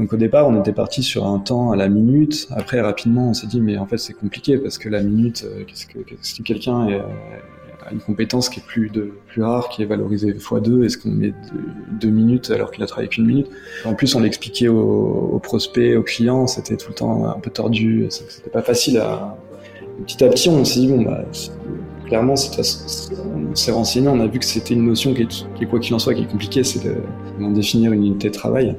[0.00, 2.48] donc au départ, on était parti sur un temps à la minute.
[2.56, 5.84] Après, rapidement, on s'est dit, mais en fait, c'est compliqué parce que la minute, qu'est-ce
[5.84, 10.32] que, si quelqu'un a une compétence qui est plus, de, plus rare, qui est valorisée
[10.32, 11.34] x2, est-ce qu'on met
[11.90, 13.48] deux, minutes alors qu'il a travaillé qu'une minute?
[13.84, 14.78] En plus, on l'expliquait aux,
[15.34, 19.36] aux, prospects, aux clients, c'était tout le temps un peu tordu, c'était pas facile à...
[20.06, 21.26] Petit à petit, on s'est dit, bon, bah,
[22.06, 25.94] clairement, on s'est renseigné, on a vu que c'était une notion qui est, quoi qu'il
[25.94, 26.94] en soit, qui est compliquée, c'est de,
[27.38, 28.78] de définir une unité de travail.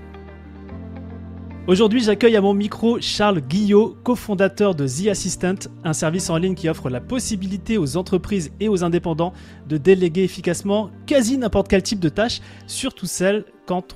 [1.71, 6.53] Aujourd'hui, j'accueille à mon micro Charles Guillot, cofondateur de The Assistant, un service en ligne
[6.53, 9.31] qui offre la possibilité aux entreprises et aux indépendants
[9.69, 13.45] de déléguer efficacement quasi n'importe quel type de tâches, surtout celles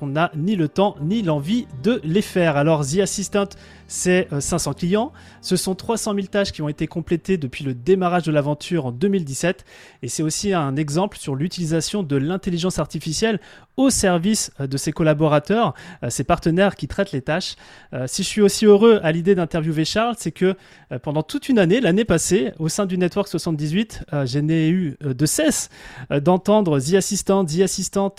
[0.00, 2.56] on n'a ni le temps ni l'envie de les faire.
[2.56, 3.48] Alors The Assistant,
[3.88, 5.12] c'est 500 euh, clients.
[5.40, 8.92] Ce sont 300 000 tâches qui ont été complétées depuis le démarrage de l'aventure en
[8.92, 9.64] 2017.
[10.02, 13.40] Et c'est aussi un exemple sur l'utilisation de l'intelligence artificielle
[13.76, 17.56] au service euh, de ses collaborateurs, euh, ses partenaires qui traitent les tâches.
[18.06, 20.54] Si je suis aussi heureux à l'idée d'interviewer Charles, c'est que
[21.02, 25.26] pendant toute une année, l'année passée, au sein du Network 78, je n'ai eu de
[25.26, 25.70] cesse
[26.10, 28.14] d'entendre The Assistant, The Assistant,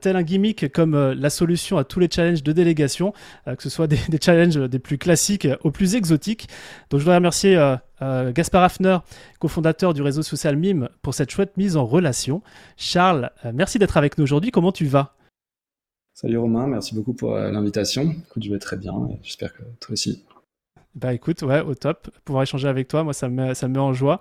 [0.00, 3.12] tel un gimmick comme la solution à tous les challenges de délégation,
[3.46, 6.48] que ce soit des, des challenges des plus classique au plus exotique.
[6.90, 8.98] Donc je voudrais remercier euh, euh, Gaspard Hafner,
[9.38, 12.42] cofondateur du réseau social Mime, pour cette chouette mise en relation.
[12.76, 14.50] Charles, euh, merci d'être avec nous aujourd'hui.
[14.50, 15.14] Comment tu vas?
[16.14, 18.14] Salut Romain, merci beaucoup pour l'invitation.
[18.26, 20.24] Écoute, je vais très bien et j'espère que toi aussi.
[20.94, 22.08] Bah écoute, ouais, au top.
[22.24, 24.20] Pouvoir échanger avec toi, moi, ça me, ça me met en joie.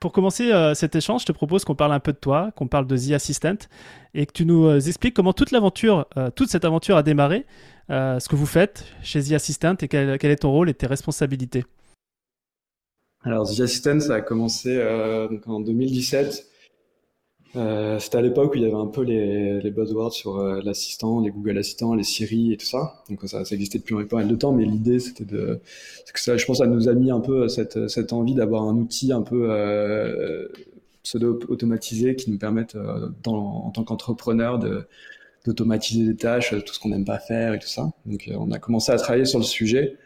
[0.00, 2.86] Pour commencer cet échange, je te propose qu'on parle un peu de toi, qu'on parle
[2.86, 3.56] de The Assistant
[4.14, 7.46] et que tu nous expliques comment toute l'aventure, toute cette aventure a démarré.
[7.90, 10.86] Euh, ce que vous faites chez The Assistant et quel, est ton rôle et tes
[10.86, 11.64] responsabilités.
[13.22, 16.46] Alors, The Assistant, ça a commencé euh, en 2017.
[17.56, 21.30] Euh, c'était à l'époque où il y avait un peu les, buzzwords sur l'assistant, les
[21.30, 23.02] Google Assistants, les Siri et tout ça.
[23.08, 25.60] Donc ça, ça existait depuis pas mal de temps, mais l'idée c'était de,
[26.12, 28.76] que ça, je pense, ça nous a mis un peu cette, cette envie d'avoir un
[28.76, 29.48] outil un peu
[31.02, 32.76] pseudo-automatisé qui nous permette,
[33.26, 34.60] en tant qu'entrepreneur,
[35.44, 37.90] d'automatiser des tâches, tout ce qu'on n'aime pas faire et tout ça.
[38.06, 39.96] Donc euh, on a commencé à travailler sur le sujet.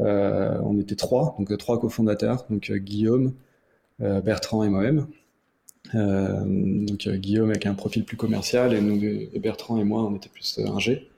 [0.00, 3.32] Euh, on était trois, donc euh, trois cofondateurs, donc Guillaume,
[3.98, 5.06] Bertrand et moi-même.
[5.94, 11.08] Donc Guillaume avec un profil plus commercial et, Bertrand et moi on était plus ingé.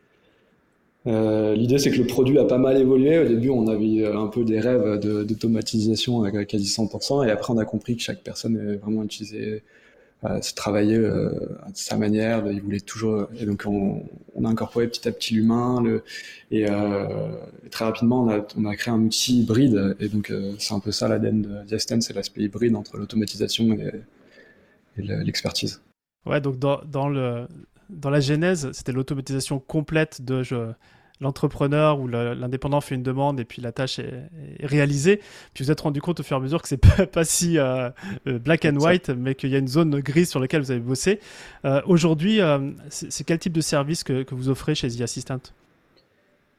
[1.07, 3.19] Euh, L'idée c'est que le produit a pas mal évolué.
[3.19, 7.59] Au début on avait un peu des rêves d'automatisation à quasi 100% et après on
[7.59, 9.63] a compris que chaque personne est vraiment utilisé
[10.41, 12.45] se travailler euh, de sa manière.
[12.51, 14.03] Il voulait toujours et donc on,
[14.45, 15.83] a incorporé petit à petit l'humain.
[16.51, 17.07] Et, euh,
[17.71, 18.27] très rapidement
[18.57, 21.65] on a, créé un outil hybride et donc euh, c'est un peu ça l'ADN de
[21.67, 23.93] Diasten, c'est l'aspect hybride entre l'automatisation et,
[24.97, 25.83] l'expertise.
[26.27, 27.47] Ouais, donc dans, dans, le,
[27.91, 30.43] dans la genèse, c'était l'automatisation complète de
[31.21, 34.29] l'entrepreneur ou l'indépendant fait une demande et puis la tâche est,
[34.61, 35.21] réalisée.
[35.53, 37.59] Puis vous êtes rendu compte au fur et à mesure que c'est pas, pas si
[37.59, 37.91] euh,
[38.27, 40.81] euh, black and white, mais qu'il y a une zone grise sur laquelle vous avez
[40.81, 41.21] bossé.
[41.65, 42.41] Euh, aujourd'hui,
[42.89, 45.41] c'est quel type de service que, vous offrez chez The Assistant?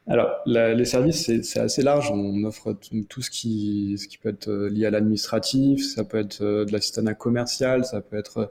[0.08, 2.10] Alors, les services, c'est assez large.
[2.12, 2.76] On offre
[3.08, 7.14] tout ce qui, ce qui peut être lié à l'administratif, ça peut être de l'assistanat
[7.14, 8.50] commercial, ça peut être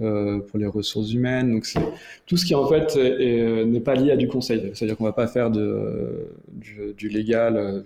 [0.00, 1.52] euh, pour les ressources humaines.
[1.52, 1.78] Donc c'est
[2.26, 4.72] tout ce qui en fait euh, n'est pas lié à du conseil.
[4.74, 7.84] C'est-à-dire qu'on va pas faire du, légal,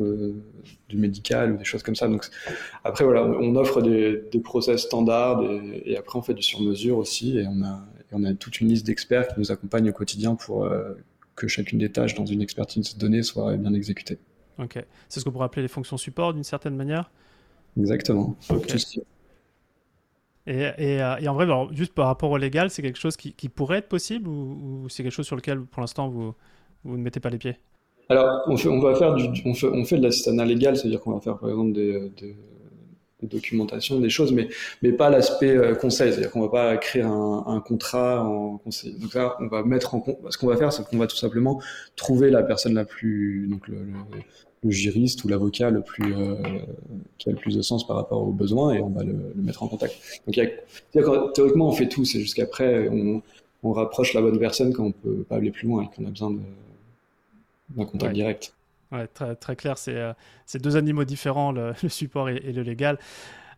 [0.00, 0.32] euh,
[0.88, 2.08] du médical ou des choses comme ça.
[2.08, 2.26] Donc
[2.82, 5.44] après voilà, on offre des, des process standards
[5.84, 7.78] et, après on fait du sur-mesure aussi et on a
[8.10, 10.68] on a toute une liste d'experts qui nous accompagnent au quotidien pour
[11.36, 14.18] que chacune des tâches dans une expertise donnée soit bien exécutée.
[14.58, 17.10] Ok, c'est ce qu'on pourrait appeler les fonctions support d'une certaine manière?
[17.78, 18.36] Exactement.
[20.46, 23.48] Et, euh, et, en vrai, juste par rapport au légal, c'est quelque chose qui, qui,
[23.48, 26.34] pourrait être possible ou, c'est quelque chose sur lequel, pour l'instant, vous,
[26.84, 27.56] vous ne mettez pas les pieds?
[28.08, 31.00] Alors, on, fait, on va faire du, on fait, on fait de l'assistanat légal, c'est-à-dire
[31.00, 32.36] qu'on va faire, par exemple, des, des,
[33.22, 34.48] documentations, des choses, mais,
[34.82, 38.94] mais pas l'aspect euh, conseil, c'est-à-dire qu'on va pas écrire un, un, contrat en conseil.
[38.98, 41.16] Donc là, on va mettre en compte, ce qu'on va faire, c'est qu'on va tout
[41.16, 41.60] simplement
[41.96, 43.78] trouver la personne la plus, donc le,
[44.66, 46.34] le juriste ou l'avocat le plus euh,
[47.18, 49.62] qui a le plus de sens par rapport aux besoins et on va le, mettre
[49.62, 49.96] en contact.
[50.26, 50.38] Donc
[51.34, 53.22] théoriquement on fait tout, c'est jusqu'après on,
[53.62, 56.10] on rapproche la bonne personne quand on peut pas aller plus loin et qu'on a
[56.10, 56.34] besoin
[57.70, 58.52] d'un contact direct.
[58.92, 60.12] Ouais, très, clair, c'est euh,
[60.54, 62.98] deux animaux différents, le, support et, le légal.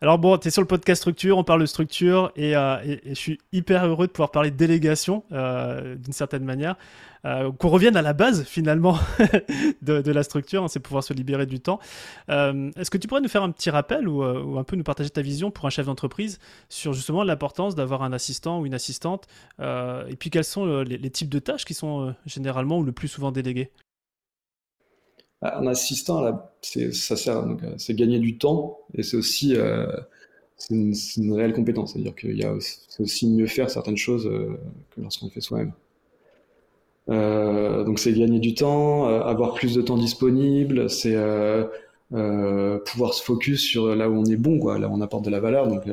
[0.01, 3.39] Alors bon, tu es sur le podcast structure, on parle de structure et, je suis
[3.53, 6.77] hyper heureux de pouvoir parler de délégation d'une certaine manière.
[7.25, 8.99] Euh, qu'on revienne à la base finalement
[9.83, 11.81] de, la structure, hein, c'est pouvoir se libérer du temps.
[12.31, 14.85] Euh, est-ce que tu pourrais nous faire un petit rappel euh, ou, un peu nous
[14.85, 16.39] partager ta vision pour un chef d'entreprise
[16.69, 19.27] sur justement l'importance d'avoir un assistant ou une assistante
[19.61, 23.33] et puis quels sont les, types de tâches qui sont généralement ou le plus souvent
[23.33, 23.71] déléguées
[25.43, 27.45] un assistant, là, ça sert,
[27.77, 29.57] c'est gagner du temps et c'est aussi
[30.57, 31.93] c'est une, réelle compétence.
[31.93, 34.25] C'est-à-dire qu'il y a c'est aussi mieux faire certaines choses
[34.91, 35.73] que lorsqu'on fait soi-même.
[37.11, 43.15] Euh, donc c'est gagner du temps, euh, avoir plus de temps disponible, c'est euh, pouvoir
[43.15, 45.41] se focus sur là où on est bon, quoi, là où on apporte de la
[45.41, 45.69] valeur.
[45.69, 45.93] Donc, je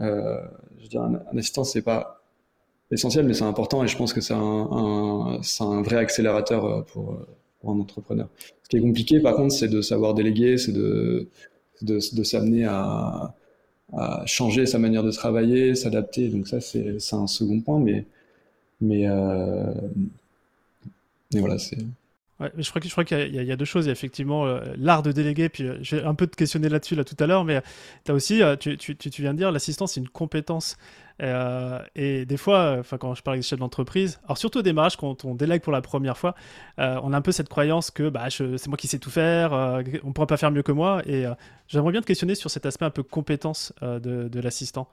[0.00, 2.22] veux dire, un, assistant c'est pas
[2.90, 7.18] essentiel, mais c'est important et je pense que c'est un, un, un, vrai accélérateur pour,
[7.72, 8.28] entrepreneur.
[8.62, 11.28] Ce qui est compliqué, par contre, c'est de savoir déléguer, c'est de,
[12.22, 13.34] s'amener à,
[14.26, 16.28] changer sa manière de travailler, s'adapter.
[16.28, 18.04] Donc ça, c'est un second point, mais
[18.80, 19.72] mais euh,
[21.32, 21.78] voilà, c'est.
[22.40, 23.88] Je crois, qu'il y, a deux choses.
[23.88, 27.04] Effectivement euh, l'art de déléguer, puis euh, je vais un peu te questionner là-dessus là,
[27.04, 27.62] tout à l'heure, mais
[28.04, 28.76] tu as aussi, euh, tu,
[29.18, 30.76] viens de dire, l'assistance, c'est une compétence.
[31.20, 35.24] et des fois, quand je parle avec des chefs d'entreprise, alors surtout au démarrage, quand
[35.24, 36.34] on délègue pour la première fois,
[36.78, 40.08] on a un peu cette croyance que bah, c'est moi qui sais tout faire, on
[40.08, 41.02] ne pourra pas faire mieux que moi.
[41.06, 41.24] Et
[41.68, 44.88] j'aimerais bien te questionner sur cet aspect un peu compétence de l'assistant.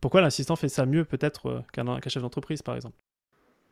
[0.00, 2.94] Pourquoi l'assistant fait ça mieux peut-être qu'un chef d'entreprise, par exemple?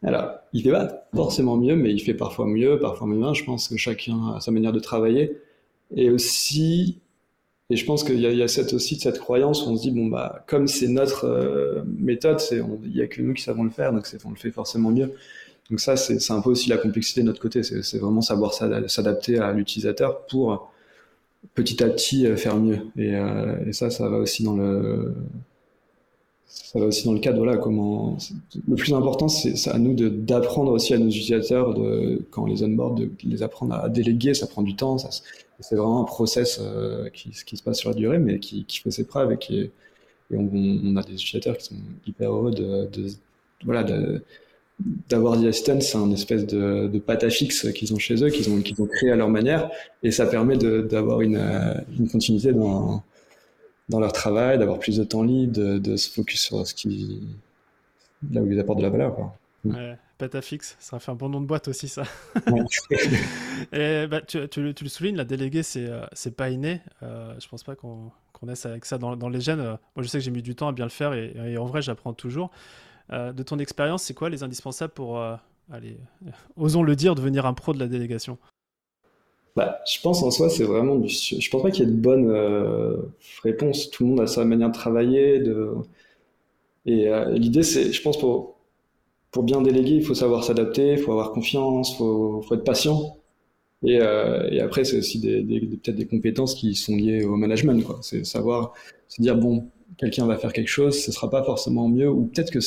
[0.02, 3.34] Alors, il fait pas forcément mieux, mais il fait parfois mieux, parfois moins.
[3.34, 5.38] Je pense que chacun a sa manière de travailler.
[5.94, 7.00] Et aussi,
[7.70, 10.06] et je pense qu'il y a, cette, aussi cette croyance où on se dit, bon,
[10.06, 13.70] bah, comme c'est notre euh, méthode, c'est, il n'y a que nous qui savons le
[13.70, 15.12] faire, donc on le fait forcément mieux.
[15.70, 17.62] Donc ça, c'est un peu aussi la complexité de notre côté.
[17.64, 20.72] C'est vraiment savoir s'adapter à l'utilisateur pour
[21.54, 22.78] petit à petit euh, faire mieux.
[22.96, 25.14] Et, euh, et ça, ça va aussi dans le
[26.46, 28.16] ça va aussi dans le cadre, voilà, comment.
[28.69, 32.62] Le plus important, c'est à nous d'apprendre aussi à nos utilisateurs, de, quand on les
[32.62, 34.96] onboard, de les apprendre à déléguer, ça prend du temps.
[35.60, 38.81] C'est vraiment un process euh, qui, qui, se passe sur la durée, mais qui, qui
[38.81, 39.70] fait ses preuves et qui est,
[40.31, 41.76] et on, on, a des utilisateurs qui sont
[42.06, 43.08] hyper heureux de, de
[43.64, 43.84] voilà,
[45.08, 48.28] d'avoir des assistants, c'est un espèce de, de pâte à fixe qu'ils ont chez eux,
[48.28, 49.70] qu'ils ont, qu'ils ont créé à leur manière,
[50.02, 51.40] et ça permet d'avoir une,
[51.99, 53.02] une continuité dans,
[53.88, 57.23] dans leur travail, d'avoir plus de temps libre, de, se focus sur ce qui,
[58.31, 59.15] là où ils apportent de la valeur.
[59.15, 59.35] Quoi.
[59.65, 59.75] Mm.
[59.75, 62.05] Ouais, Petafix, ça fait un bon nom de boîte aussi, ça.
[63.73, 66.81] et bah, tu, tu, le soulignes, la déléguée, c'est euh, c'est pas inné.
[67.03, 69.62] Euh, je pense pas qu'on qu ait avec ça dans, dans, les gènes.
[69.62, 71.83] Moi, je sais que j'ai mis du temps à bien le faire et, en vrai,
[71.83, 72.50] j'apprends toujours.
[73.12, 75.37] Euh, de ton expérience, c'est quoi les indispensables pour, euh,
[75.71, 75.97] allez,
[76.56, 78.38] osons le dire, devenir un pro de la délégation?
[79.56, 81.08] Bah, je pense en soi, c'est vraiment du.
[81.08, 82.97] Je pense pas qu'il y ait de bonnes euh,
[83.43, 83.91] réponses.
[83.91, 85.41] Tout le monde a sa manière de travailler.
[85.41, 85.70] De...
[86.85, 88.56] Et euh, l'idée, c'est, je pense, pour,
[89.31, 92.64] pour bien déléguer, il faut savoir s'adapter, il faut avoir confiance, il faut, faut, être
[92.64, 93.17] patient.
[93.82, 97.37] Et, euh, et après, c'est aussi des, des, peut-être des compétences qui sont liées au
[97.37, 97.82] management.
[97.82, 97.99] Quoi.
[98.02, 98.75] C'est savoir
[99.09, 102.11] se dire, bon, quelqu'un va faire quelque chose, ce sera pas forcément mieux.
[102.11, 102.61] Ou peut-être que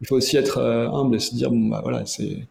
[0.00, 2.46] il faut aussi être euh, humble et se dire, bon, bah voilà, c'est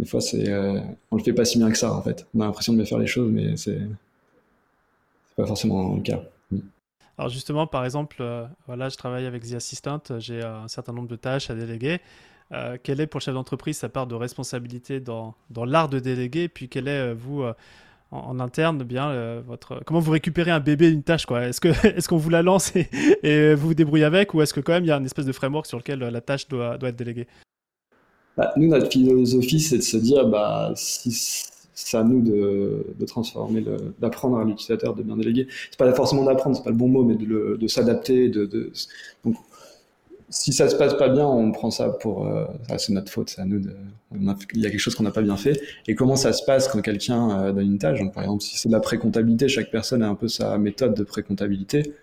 [0.00, 0.80] des fois, c'est, euh,
[1.10, 2.26] on le fait pas si bien que ça, en fait.
[2.34, 6.22] On a l'impression de bien faire les choses, mais c'est, c'est pas forcément le cas.
[7.18, 11.08] Alors justement, par exemple, euh, voilà, je travaille avec The Assistant, j'ai un certain nombre
[11.08, 12.00] de tâches à déléguer.
[12.52, 15.98] Euh, quelle est pour le chef d'entreprise sa part de responsabilité dans, dans l'art de
[15.98, 16.48] déléguer?
[16.48, 17.44] Puis quelle est, vous,
[18.10, 19.82] en, interne, bien, votre...
[19.84, 21.42] comment vous récupérez un bébé d'une tâche quoi?
[21.42, 22.88] Est-ce, que, est-ce qu'on vous la lance et,
[23.22, 25.26] et, vous vous débrouillez avec Ou est-ce que quand même il y a une espèce
[25.26, 27.26] de framework sur lequel la tâche doit, doit être déléguée?
[28.36, 31.10] Bah, nous, notre philosophie, c'est de se dire, bah, si
[31.74, 33.64] c'est à nous de, transformer,
[33.98, 35.46] d'apprendre à l'utilisateur de bien déléguer.
[35.70, 38.28] C'est pas forcément d'apprendre, c'est pas le bon mot, mais de, s'adapter.
[38.28, 39.36] Donc,
[40.28, 42.44] si ça se passe pas bien, on prend ça pour, euh,
[42.78, 43.60] c'est notre faute, c'est à nous
[44.12, 45.60] il y a quelque chose qu'on n'a pas bien fait.
[45.86, 48.00] Et comment ça se passe quand quelqu'un euh, donne une tâche?
[48.12, 51.04] Par exemple, si c'est de la pré-comptabilité, chaque personne a un peu sa méthode de
[51.04, 51.94] pré-comptabilité.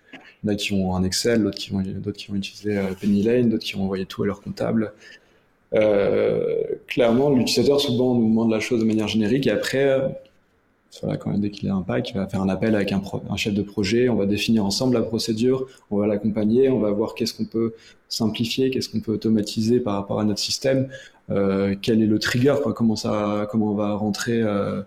[0.42, 2.78] Il y en a qui ont un Excel, d'autres qui vont, d'autres qui vont utiliser
[2.78, 4.92] euh, d'autres qui vont envoyer tout à leur comptable.
[5.74, 10.00] Euh, clairement, l'utilisateur souvent nous demande la chose de manière générique et après,
[11.02, 13.36] voilà, quand, dès qu'il a un pack, il va faire un appel avec un, un,
[13.36, 17.14] chef de projet, on va définir ensemble la procédure, on va l'accompagner, on va voir
[17.14, 17.74] qu'est-ce qu'on peut
[18.08, 20.88] simplifier, qu'est-ce qu'on peut automatiser par rapport à notre système,
[21.30, 24.82] euh, quel est le trigger, quoi, comment ça, comment on va rentrer euh,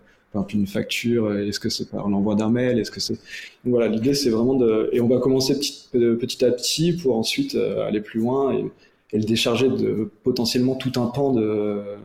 [0.53, 3.19] une facture, est-ce que c'est par l'envoi d'un mail, est-ce que c'est,
[3.65, 7.55] voilà, l'idée c'est vraiment de, et on va commencer petit, petit à petit pour ensuite
[7.55, 8.65] euh, aller plus loin et
[9.13, 11.97] et le décharger de potentiellement tout un pan de,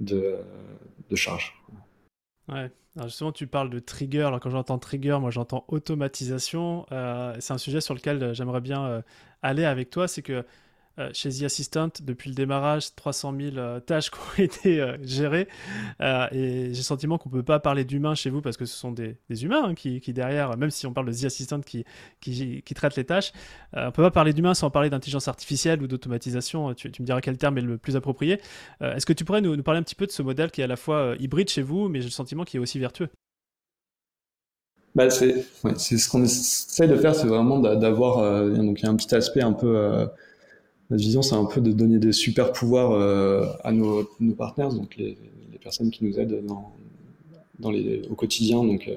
[0.00, 0.36] de,
[1.14, 1.54] charge.
[2.48, 2.70] Ouais.
[3.04, 4.22] justement, tu parles de trigger.
[4.22, 6.86] Alors quand j'entends trigger, moi j'entends automatisation.
[7.38, 9.02] c'est un sujet sur lequel j'aimerais bien
[9.42, 10.08] aller avec toi.
[10.08, 10.44] C'est que
[10.98, 14.96] euh, chez The Assistant depuis le démarrage, 300 000 euh, tâches qui ont été euh,
[15.02, 15.46] gérées.
[16.00, 18.76] et j'ai le sentiment qu'on ne peut pas parler d'humains chez vous parce que ce
[18.76, 21.84] sont des, humains hein, qui, derrière, même si on parle de The Assistant qui,
[22.20, 23.32] qui, traite les tâches,
[23.74, 26.74] on ne peut pas parler d'humains sans parler d'intelligence artificielle ou d'automatisation.
[26.74, 28.40] Tu, me diras quel terme est le plus approprié.
[28.80, 30.68] Est-ce que tu pourrais nous, parler un petit peu de ce modèle qui est à
[30.68, 33.08] la fois hybride chez vous, mais j'ai le sentiment qu'il est aussi vertueux?
[34.94, 38.96] Bah, c'est ce qu'on essaie de faire, c'est vraiment d'avoir donc il y a un
[38.96, 40.08] petit aspect un peu
[40.90, 44.72] notre vision, c'est un peu de donner des super pouvoirs euh, à nos, nos partenaires,
[44.72, 45.18] donc les,
[45.52, 46.72] les, personnes qui nous aident dans,
[47.58, 48.94] dans les, au quotidien, donc euh,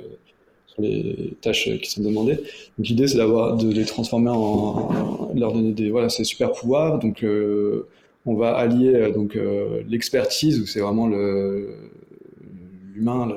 [0.68, 2.38] sur les tâches qui sont demandées.
[2.78, 7.00] Donc l'idée, c'est d'avoir de les transformer en, leur donner des voilà ces super pouvoirs.
[7.00, 7.90] Donc euh,
[8.26, 9.38] on va allier donc
[9.90, 11.08] l'expertise où c'est vraiment
[12.94, 13.28] l'humain,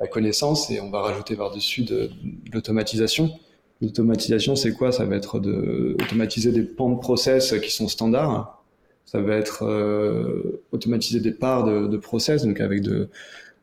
[0.00, 3.32] la connaissance, et on va rajouter par-dessus de, de l'automatisation.
[3.82, 4.90] L'automatisation, c'est quoi?
[4.90, 8.62] Ça va être de automatiser des pans de process qui sont standards.
[9.04, 13.08] Ça va être euh, automatiser des parts de, de, process, donc avec de,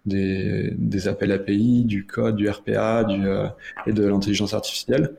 [0.05, 3.47] des, des, appels API, du code, du RPA, du, euh,
[3.85, 5.15] et de l'intelligence artificielle.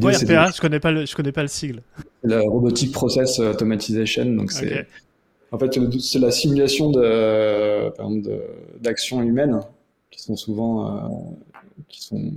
[0.00, 1.82] Quoi RPA Je connais pas le, je connais pas le sigle.
[2.22, 4.86] La robotic process automatization, donc c'est
[5.50, 7.90] en fait c'est la simulation de
[8.80, 9.60] d'actions humaines
[10.10, 11.08] qui sont souvent euh,
[11.88, 12.32] qui sont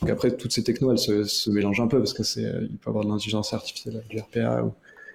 [0.00, 2.76] donc après toutes ces technos elles se, se mélangent un peu parce que c'est il
[2.76, 4.72] peut y avoir de l'intelligence artificielle du RPA ou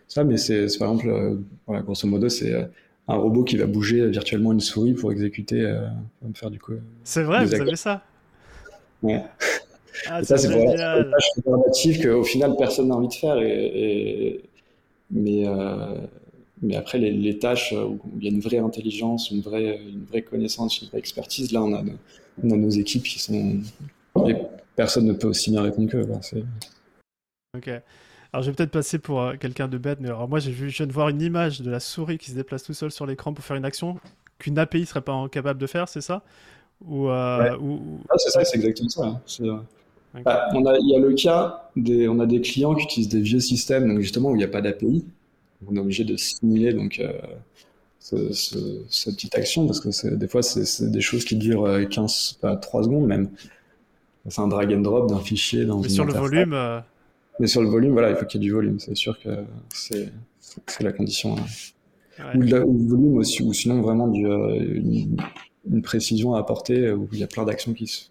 [0.07, 1.35] ça mais c'est par exemple euh,
[1.67, 2.63] voilà grosso modo c'est euh,
[3.07, 5.87] un robot qui va bouger virtuellement une souris pour exécuter euh,
[6.33, 6.73] faire du coup
[7.03, 8.03] c'est vrai vous avez ça.
[9.01, 9.23] Ouais.
[10.07, 13.65] Ah, ça c'est pour des tâches que qu'au final personne n'a envie de faire et,
[13.65, 14.43] et
[15.11, 15.95] mais euh,
[16.61, 20.03] mais après, les, les, tâches où il y a une vraie intelligence, une vraie, une
[20.03, 21.83] vraie connaissance, une vraie expertise, là, on a,
[22.43, 23.57] a nos équipes qui sont.
[24.27, 24.35] Et
[24.75, 26.07] personne ne peut aussi bien répondre qu'eux.
[27.57, 27.69] Ok.
[28.31, 30.69] Alors, je vais peut-être passer pour euh, quelqu'un de bête, mais alors moi, j'ai vu,
[30.69, 33.07] je viens de voir une image de la souris qui se déplace tout seul sur
[33.07, 33.97] l'écran pour faire une action
[34.37, 36.23] qu'une API serait pas capable de faire, c'est ça?
[36.85, 37.57] Ou, euh,
[38.09, 39.43] Ah, c'est ça, c'est exactement ça.
[39.43, 39.65] Hein.
[40.23, 43.09] Bah, on a, il y a le cas des, on a des clients qui utilisent
[43.09, 45.05] des vieux systèmes, donc justement où il n'y a pas d'API.
[45.67, 47.11] On est obligé de simuler donc euh,
[48.09, 52.83] cette petite action parce que des fois c'est des choses qui durent 15, pas 3
[52.83, 53.29] secondes même.
[54.27, 56.53] C'est un drag and drop d'un fichier dans Mais sur le volume.
[56.53, 56.79] Euh,
[57.39, 58.79] Mais sur le volume, voilà, il faut qu'il y ait du volume.
[58.79, 59.29] C'est sûr que
[59.69, 60.11] c'est
[60.81, 61.35] la condition.
[61.37, 62.31] Hein.
[62.35, 65.15] Ou, le volume aussi, ou sinon vraiment du, euh,
[65.65, 68.07] une, précision à apporter où il y a plein d'actions qui se,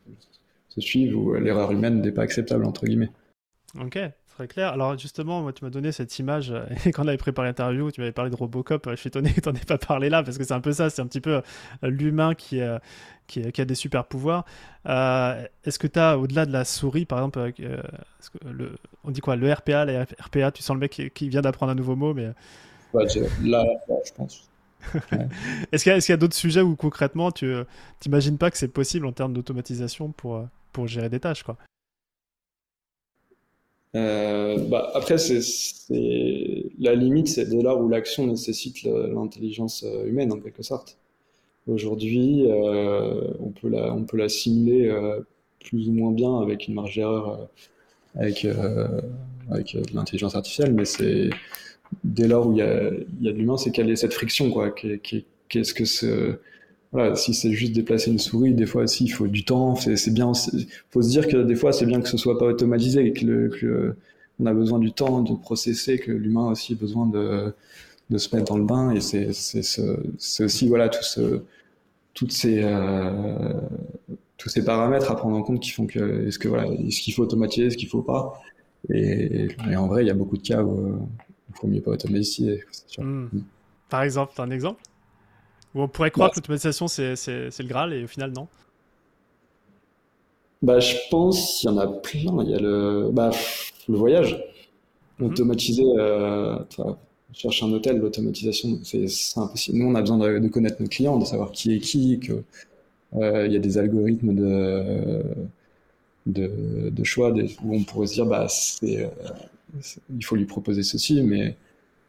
[0.71, 3.11] se, suivent où l'erreur humaine n'est pas acceptable entre guillemets.
[3.79, 3.99] Ok,
[4.39, 4.73] Très clair.
[4.73, 7.91] Alors justement, moi, tu m'as donné cette image euh, et quand on avait préparé l'interview,
[7.91, 8.89] tu m'avais parlé de Robocop.
[8.89, 10.71] Je suis étonné que tu n'en aies pas parlé là parce que c'est un peu
[10.71, 10.91] ça.
[10.91, 11.43] C'est un petit peu
[11.83, 12.61] euh, l'humain qui,
[13.27, 14.45] qui, a des super pouvoirs.
[14.87, 17.51] Euh, est-ce que tu as, au-delà de la souris, par exemple,
[18.45, 21.73] le, on dit quoi Le RPA, la RPA, tu sens le mec qui, vient d'apprendre
[21.73, 22.29] un nouveau mot, mais.
[22.93, 23.07] Ouais,
[23.43, 23.65] là,
[24.07, 24.49] je pense.
[25.73, 27.53] est-ce qu'il y a, a d'autres sujets où concrètement tu
[28.07, 31.57] n'imagines pas que c'est possible en termes d'automatisation pour, pour gérer des tâches quoi?
[33.97, 35.41] Euh, bah, après, c'est
[36.79, 40.99] la limite, c'est dès lors où l'action nécessite l'intelligence euh, humaine en quelque sorte.
[41.67, 45.21] Aujourd'hui, euh, on peut la, on peut la simuler euh,
[45.61, 47.45] plus ou moins bien avec une marge d'erreur, euh,
[48.15, 48.47] avec
[49.51, 51.31] avec l'intelligence artificielle, mais c'est
[52.05, 52.91] dès lors où il y a,
[53.21, 54.71] y a de l'humain, c'est quelle est cette friction, quoi.
[54.71, 56.39] Qu'est-ce que ce
[56.93, 59.77] voilà, si c'est juste déplacer une souris, des fois aussi il faut du temps.
[59.77, 60.33] C'est bien,
[60.91, 63.95] faut se dire que des fois c'est bien que ce soit pas automatisé et que,
[64.41, 67.53] on a besoin du temps de processer, que l'humain aussi a besoin de,
[68.17, 69.29] se mettre dans le bain et c'est
[70.45, 71.41] aussi voilà euh,
[72.15, 72.65] tous ces
[74.65, 78.03] paramètres à prendre en compte qui font que est-ce qu'il faut automatiser, est-ce qu'il faut
[78.03, 78.41] pas?
[78.91, 81.07] Et, en vrai il y a beaucoup de cas où
[81.51, 82.65] il faut mieux pas automatiser.
[82.97, 83.27] Hmm.
[83.91, 84.81] Par exemple, as un exemple?
[85.83, 88.49] On pourrait croire bah, que l'automatisation, c'est, le Graal, et au final, non
[90.63, 92.43] bah, Je pense qu'il y en a plein.
[92.45, 93.31] Il y a le, bah,
[93.89, 94.43] le voyage.
[95.19, 95.27] Mhm.
[95.27, 96.59] Automatiser, euh,
[97.33, 99.07] chercher un hôtel, l'automatisation, c'est,
[99.37, 99.79] impossible.
[99.79, 102.43] Nous, on a besoin de, connaître nos clients, de savoir qui est qui, qu'il
[103.17, 105.23] euh, y a des algorithmes de,
[106.27, 108.47] de, de choix où on pourrait se dire, bah,
[108.85, 109.07] euh,
[110.17, 111.57] il faut lui proposer ceci, mais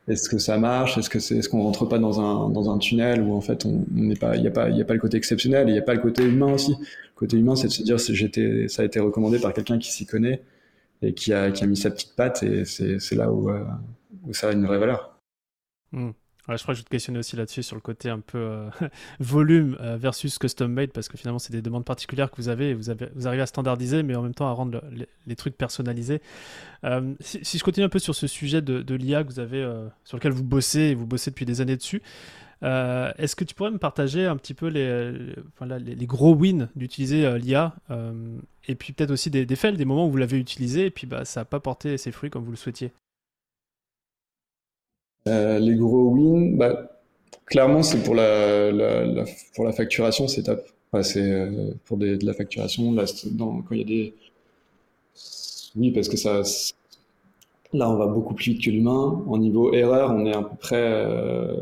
[0.10, 0.98] est-ce que ça marche?
[0.98, 3.66] Est-ce que c'est, est-ce qu'on rentre pas dans un dans un tunnel où en fait
[3.66, 5.76] on n'est pas, il y a pas, il y a pas le côté exceptionnel, il
[5.76, 6.72] y a pas le côté humain aussi.
[6.72, 9.92] Le côté humain, c'est de se dire, j'étais, ça a été recommandé par quelqu'un qui
[9.92, 10.42] s'y connaît
[11.02, 13.64] et qui a qui a mis sa petite patte et c'est c'est là où, euh,
[14.28, 15.20] où ça a une vraie valeur.
[16.58, 18.70] Je crois que je vais te questionner aussi là-dessus sur le côté un peu euh,
[19.20, 22.72] volume euh, versus custom made parce que finalement c'est des demandes particulières que vous avez,
[22.72, 24.82] avez, vous arrivez à standardiser mais en même temps à rendre
[25.28, 26.22] les, trucs personnalisés.
[26.84, 29.66] Euh, si, je continue un peu sur ce sujet de, l'IA que vous avez,
[30.04, 32.02] sur lequel vous bossez et vous bossez depuis des années dessus,
[32.62, 35.14] est-ce que tu pourrais me partager un petit peu les,
[35.62, 37.76] les, gros wins d'utiliser l'IA
[38.68, 41.08] et puis peut-être aussi des, des fails, des moments où vous l'avez utilisé et puis
[41.08, 42.92] bah, ça n'a pas porté ses fruits comme vous le souhaitiez?
[45.30, 46.90] Euh, les gros wins, bah,
[47.46, 50.66] clairement, c'est pour la, la, pour la facturation, c'est top.
[51.02, 52.92] c'est euh, pour des, de la facturation.
[52.94, 54.14] Là, dans, quand il y a des.
[55.76, 56.42] Oui, parce que ça.
[57.72, 59.24] Là, on va beaucoup plus vite que l'humain.
[59.28, 60.76] En niveau erreur, on est à peu près.
[60.82, 61.54] Euh,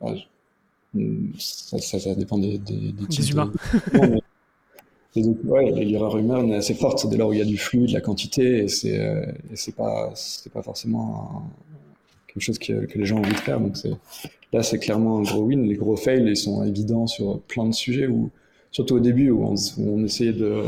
[0.00, 0.14] bah,
[1.38, 3.52] ça, ça, dépend des, des, des humains.
[5.16, 5.34] De...
[5.48, 6.98] ouais, l'erreur humaine est assez forte.
[6.98, 9.24] C'est dès lors où il y a du flux, de la quantité, et c'est euh,
[9.74, 10.12] pas,
[10.52, 11.42] pas forcément
[12.36, 13.60] quelque chose que, que, les gens ont envie de faire.
[13.60, 13.76] Donc
[14.52, 15.66] là, c'est clairement un gros win.
[15.66, 18.30] Les gros fails, ils sont évidents sur plein de sujets, où,
[18.70, 20.62] surtout au début, où on, essayait de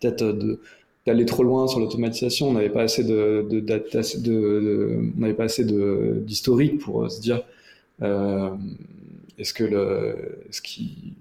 [0.00, 0.58] peut-être
[1.06, 2.48] d'aller trop loin sur l'automatisation.
[2.48, 7.44] On n'avait pas assez de, de, on n'avait pas assez d'historique pour se dire
[8.02, 8.50] euh,
[9.38, 11.14] est-ce que le, ce qu'il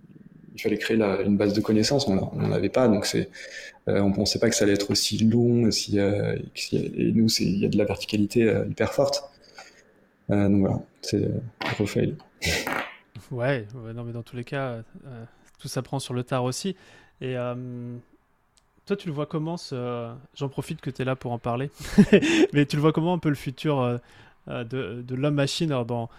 [0.55, 3.29] il fallait créer la, une base de connaissances, on n'en avait pas, donc c'est,
[3.87, 6.35] euh, on pensait pas que ça allait être aussi long, si, euh,
[6.73, 9.23] et nous, il y a de la verticalité euh, hyper forte.
[10.31, 12.15] Euh, donc voilà, c'est un gros fail.
[13.31, 15.25] Ouais, non, mais dans tous les cas, euh,
[15.59, 16.75] tout ça prend sur le tard aussi.
[17.21, 17.95] Et euh,
[18.85, 19.55] toi, tu le vois comment
[20.35, 21.69] J'en profite que tu es là pour en parler.
[22.53, 23.99] mais tu le vois comment un peu le futur
[24.47, 26.09] de, l'homme-machine dans,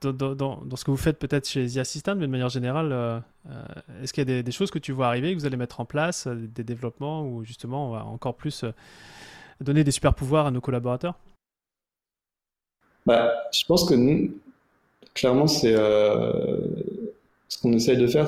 [0.00, 3.22] dans, ce que vous faites peut-être chez The Assistant, mais de manière générale,
[4.02, 5.80] est-ce qu'il y a des, des, choses que tu vois arriver, que vous allez mettre
[5.80, 8.64] en place, des développements, ou justement on va encore plus
[9.60, 11.14] donner des super pouvoirs à nos collaborateurs?
[13.06, 14.34] Bah, je pense que nous,
[15.14, 16.58] clairement, c'est euh,
[17.48, 18.26] ce qu'on essaye de faire.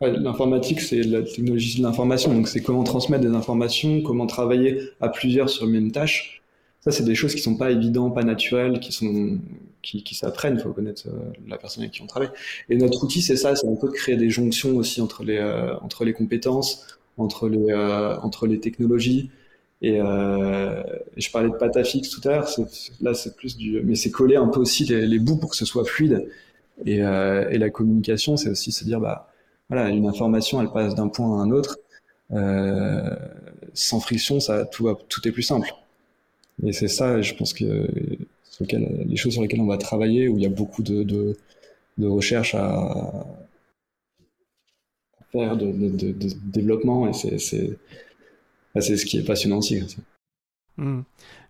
[0.00, 2.32] L'informatique, c'est la technologie de l'information.
[2.32, 6.42] Donc, c'est comment transmettre des informations, comment travailler à plusieurs sur une même tâche.
[6.80, 9.38] Ça, c'est des choses qui sont pas évidentes, pas naturelles, qui sont
[9.82, 10.56] qui, qui s'apprennent.
[10.56, 12.30] Il faut connaître euh, la personne avec qui on travaille.
[12.68, 13.56] Et notre outil, c'est ça.
[13.56, 16.86] C'est un peu de créer des jonctions aussi entre les euh, entre les compétences,
[17.16, 17.74] entre les
[18.22, 19.30] entre les technologies.
[19.82, 20.82] Et, euh,
[21.16, 22.48] je parlais de pâte à fixe tout à l'heure.
[23.00, 25.56] Là, c'est plus du, mais c'est coller un peu aussi les, les, bouts pour que
[25.56, 26.28] ce soit fluide.
[26.84, 29.30] Et, euh, et la communication, c'est aussi se dire, bah,
[29.68, 31.78] voilà, une information, elle passe d'un point à un autre.
[32.32, 33.16] Euh,
[33.74, 35.72] sans friction, ça, tout, tout est plus simple.
[36.64, 37.88] Et c'est ça, je pense que
[38.44, 41.04] sur lequel, les choses sur lesquelles on va travailler, où il y a beaucoup de,
[41.04, 41.36] de,
[41.98, 43.26] de recherche à,
[45.30, 46.14] faire, de, de
[46.52, 47.78] développement, et c'est
[48.80, 49.82] c'est ce qui est passionnant aussi.
[50.78, 51.00] Hmm.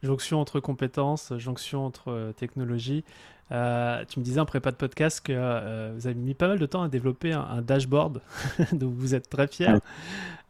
[0.03, 3.05] Jonction entre compétences, jonction entre euh, technologies.
[3.53, 6.59] Euh, tu me disais en prépa de podcast que euh, vous avez mis pas mal
[6.59, 8.23] de temps à développer un, dashboard,
[8.73, 9.81] donc vous êtes très fier.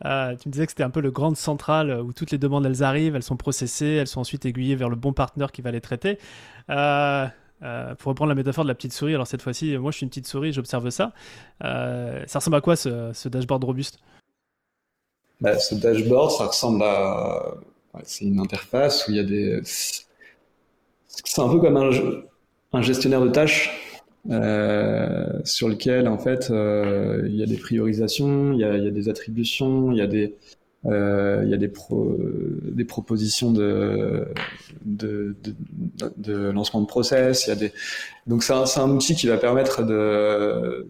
[0.02, 2.84] tu me disais que c'était un peu le grand central où toutes les demandes elles
[2.84, 5.80] arrivent, elles sont processées, elles sont ensuite aiguillées vers le bon partenaire qui va les
[5.80, 6.18] traiter.
[6.66, 6.74] pour
[8.08, 10.28] reprendre la métaphore de la petite souris, alors cette fois-ci, moi je suis une petite
[10.28, 11.12] souris, j'observe ça.
[11.60, 13.98] ça ressemble à quoi ce dashboard robuste?
[15.40, 17.54] Bah, ce dashboard, ça ressemble à.
[18.04, 19.60] C'est une interface où il y a des.
[19.64, 21.76] C'est un peu comme
[22.72, 23.70] un, gestionnaire de tâches
[24.30, 28.84] euh, sur lequel, en fait, euh, il y a des priorisations, il y a, il
[28.84, 30.34] y a des attributions, il y a des.
[30.86, 32.16] Euh, il y a des, pro,
[32.62, 34.28] des propositions de,
[34.84, 35.54] de, de,
[36.16, 37.46] de, lancement de process.
[37.46, 37.72] Il y a des...
[38.28, 40.86] Donc c'est un, un outil qui va permettre de,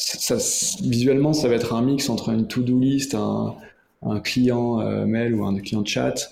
[0.00, 0.36] ça,
[0.82, 3.54] visuellement, ça va être un mix entre une to-do list, un,
[4.02, 6.30] un client euh, mail ou un client chat,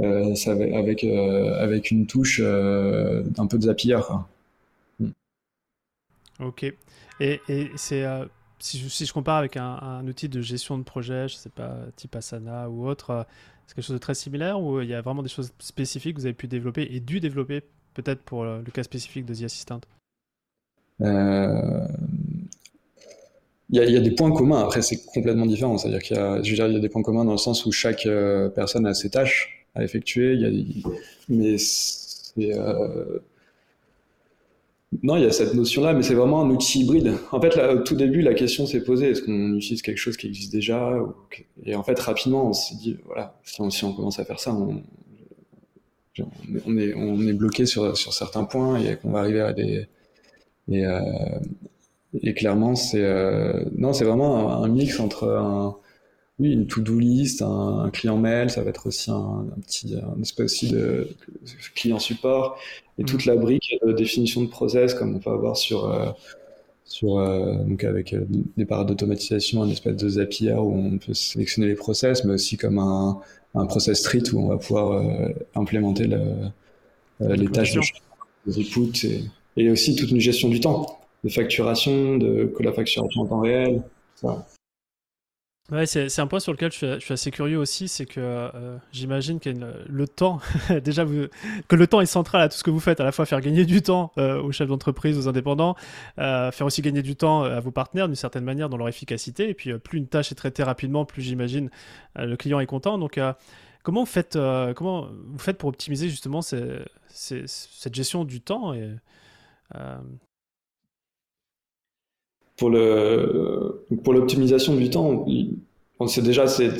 [0.00, 4.00] euh, ça va, avec, euh, avec une touche d'un peu de Zapier.
[4.98, 5.10] Mm.
[6.40, 6.64] Ok.
[7.20, 8.04] Et, et c'est
[8.58, 11.50] si je, si, je, compare avec un, un, outil de gestion de projet, je sais
[11.50, 13.26] pas, type Asana ou autre,
[13.66, 16.20] c'est quelque chose de très similaire ou il y a vraiment des choses spécifiques que
[16.20, 19.80] vous avez pu développer et dû développer peut-être pour le cas spécifique de The Assistant?
[21.00, 21.88] Euh,
[23.70, 24.60] il y, a, des points communs.
[24.62, 25.78] Après, c'est complètement différent.
[25.78, 27.38] C'est-à-dire qu'il y a, je veux dire, il y a des points communs dans le
[27.38, 30.34] sens où chaque euh, personne a ses tâches à effectuer.
[30.34, 30.92] Il y a,
[31.28, 33.20] mais c'est, euh...
[35.02, 37.14] non, il y a cette notion-là, mais c'est vraiment un outil hybride.
[37.32, 40.26] En fait, au tout début, la question s'est posée est-ce qu'on utilise quelque chose qui
[40.26, 40.98] existe déjà
[41.64, 44.82] Et en fait, rapidement, on s'est dit voilà, si on, commence à faire ça, on,
[46.76, 49.88] est, bloqué sur, certains points et qu'on va arriver à des
[50.70, 51.00] euh,
[52.22, 55.76] et clairement, c'est euh, non, c'est vraiment un, mix entre un,
[56.38, 60.52] oui, une to-do list, un, client mail, ça va être aussi un, petit un espèce
[60.52, 61.08] aussi de
[61.74, 62.58] client support
[62.98, 63.30] et toute mm.
[63.30, 66.10] la brique de définition de process comme on peut avoir sur euh,
[66.84, 68.24] sur euh, donc avec euh,
[68.56, 72.56] des parades d'automatisation, un espèce de Zapier où on peut sélectionner les process, mais aussi
[72.56, 73.20] comme un,
[73.54, 75.02] un process street où on va pouvoir
[75.54, 76.20] implémenter le,
[77.20, 77.80] les tâches de
[78.60, 79.24] input et,
[79.56, 83.40] et aussi toute une gestion du temps, de facturation, de que la facturation en temps
[83.40, 83.82] réel,
[84.14, 84.46] ça.
[85.72, 89.40] Ouais, c'est un point sur lequel je suis, assez curieux aussi, c'est que euh, j'imagine
[89.40, 90.40] que le temps,
[90.84, 93.24] déjà que le temps est central à tout ce que vous faites, à la fois
[93.24, 95.74] faire gagner du temps euh, aux chefs d'entreprise, aux indépendants,
[96.18, 99.48] euh, faire aussi gagner du temps à vos partenaires d'une certaine manière dans leur efficacité,
[99.48, 101.70] et puis plus une tâche est traitée rapidement, plus j'imagine
[102.14, 102.98] le client est content.
[102.98, 103.18] Donc
[103.82, 104.38] comment vous faites,
[104.76, 108.90] comment vous faites pour optimiser justement cette gestion du temps et,
[112.56, 115.26] pour le pour l'optimisation du temps,
[116.00, 116.70] on sait déjà c'est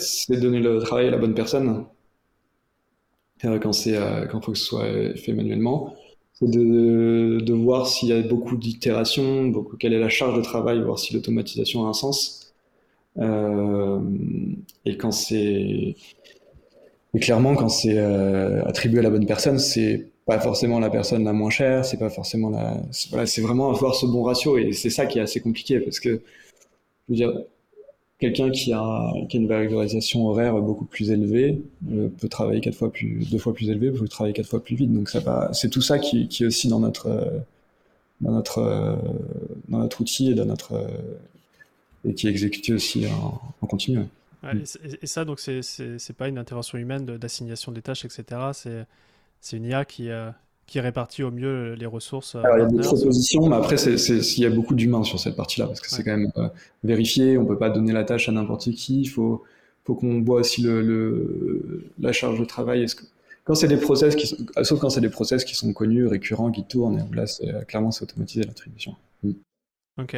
[0.40, 1.86] donner le travail à la bonne personne
[3.44, 5.94] euh, quand c'est euh, quand faut que ce soit fait manuellement.
[6.34, 10.82] C'est de, de voir s'il y a beaucoup d'itérations, quelle est la charge de travail,
[10.82, 12.52] voir si l'automatisation a un sens.
[13.18, 14.00] Euh,
[14.84, 15.94] et quand c'est
[17.14, 21.24] et clairement quand c'est euh, attribué à la bonne personne, c'est pas forcément la personne
[21.24, 24.72] la moins chère, c'est pas forcément la, voilà, c'est vraiment avoir ce bon ratio et
[24.72, 26.22] c'est ça qui est assez compliqué parce que,
[27.08, 27.32] je veux dire,
[28.18, 32.76] quelqu'un qui a, qui a une valorisation horaire beaucoup plus élevée euh, peut travailler quatre
[32.76, 34.92] fois plus, deux fois plus élevé, peut travailler quatre fois plus vite.
[34.92, 35.10] Donc
[35.52, 37.42] c'est tout ça qui, qui est aussi dans notre,
[38.22, 38.98] dans notre,
[39.68, 40.88] dans notre outil et dans notre,
[42.06, 44.00] et qui est exécuté aussi en, continu.
[45.02, 48.24] et, ça, donc, c'est, pas une intervention humaine d'assignation des tâches, etc.
[48.52, 48.86] C'est,
[49.44, 50.30] c'est une IA qui, euh,
[50.66, 52.34] qui répartit au mieux les ressources.
[52.34, 55.36] Euh, il y a des propositions, mais après, il y a beaucoup d'humains sur cette
[55.36, 56.48] partie-là, parce que c'est quand même euh,
[56.82, 59.44] vérifié, on ne peut pas donner la tâche à n'importe qui, il faut,
[59.84, 62.84] faut qu'on voit aussi le, la charge de travail.
[62.84, 63.04] Est-ce que,
[63.44, 66.50] quand c'est des process qui sont, sauf quand c'est des process qui sont connus, récurrents,
[66.50, 67.24] qui tournent, là,
[67.68, 68.96] clairement, c'est automatisé l'attribution.
[69.22, 69.32] Mm.
[70.00, 70.16] Ok.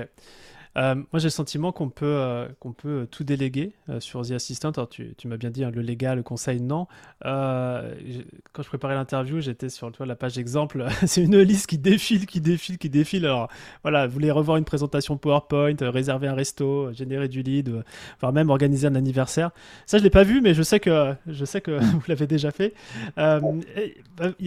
[0.77, 4.33] Euh, moi, j'ai le sentiment qu'on peut, euh, qu'on peut tout déléguer euh, sur The
[4.33, 4.73] Assistant.
[4.91, 6.87] Tu, m'as bien dit hein, le légal, le conseil, non.
[7.23, 10.87] quand je préparais l'interview, j'étais sur la page exemple.
[11.07, 13.25] C'est une liste qui défile, qui défile, qui défile.
[13.25, 13.49] Alors,
[13.83, 17.83] voilà, vous voulez revoir une présentation PowerPoint, réserver un resto, générer du lead,
[18.21, 19.51] voire même organiser un anniversaire.
[19.87, 22.51] Ça, je l'ai pas vu, mais je sais que, je sais que vous l'avez déjà
[22.51, 22.75] fait.
[23.17, 23.41] Bah,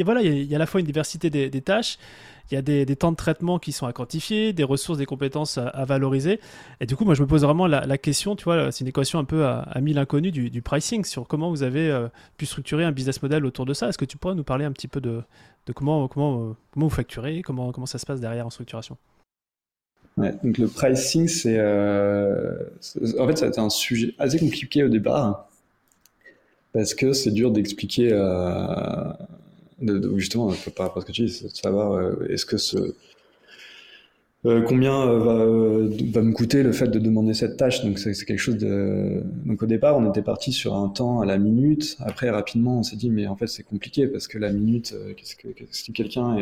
[0.04, 1.98] voilà, il y, a à la fois une diversité des tâches
[2.52, 5.58] il y a des, temps de traitement qui sont à quantifier, des ressources, des compétences
[5.58, 6.40] à, valoriser.
[6.80, 9.20] Et du coup, moi, je me pose vraiment la, question, tu vois, c'est une équation
[9.20, 12.08] un peu à, mille inconnus du, pricing, sur comment vous avez euh,
[12.38, 13.90] pu structurer un business model autour de ça.
[13.90, 15.22] Est-ce que tu pourrais nous parler un petit peu de,
[15.76, 18.98] comment, comment, comment vous facturez, comment, comment ça se passe derrière en structuration?
[20.18, 22.58] Donc le pricing, c'est euh,
[23.20, 25.50] en fait, ça a été un sujet assez compliqué au départ
[26.74, 29.12] parce que c'est dur d'expliquer euh,
[29.82, 32.96] de, justement, par rapport à ce que tu dis, de savoir euh, est-ce que ce,
[34.46, 37.84] euh, combien euh, va, va me coûter le fait de demander cette tâche?
[37.84, 39.22] Donc c'est quelque chose de.
[39.46, 41.98] Donc au départ, on était parti sur un temps à la minute.
[42.00, 45.36] Après, rapidement, on s'est dit mais en fait c'est compliqué parce que la minute, qu'est-ce
[45.36, 46.38] que si quelqu'un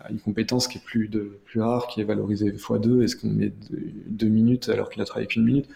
[0.00, 3.28] a une compétence qui est plus de plus rare, qui est valorisée x2, est-ce qu'on
[3.28, 3.52] met
[4.06, 5.68] deux, minutes alors qu'il a travaillé qu'une minute?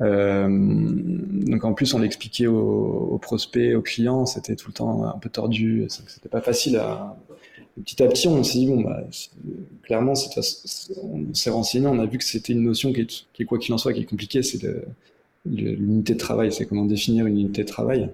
[0.00, 5.18] Euh, donc en plus, on l'expliquait aux, prospects, aux clients, c'était tout le temps un
[5.18, 7.16] peu tordu, c'était pas facile à.
[7.84, 9.02] petit à petit, on s'est dit bon, bah,
[9.82, 13.00] clairement, on s'est renseigné, on a vu que c'était une notion qui
[13.38, 14.60] est, quoi qu'il en soit, qui est compliquée, c'est
[15.44, 18.08] l'unité de travail, c'est comment définir une unité de travail.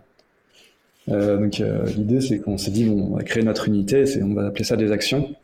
[1.08, 4.34] Euh, donc euh, l'idée, c'est qu'on s'est dit bon, on va créer notre unité, on
[4.34, 5.34] va appeler ça des actions.